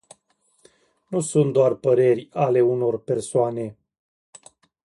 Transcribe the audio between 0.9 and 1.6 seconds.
Nu sunt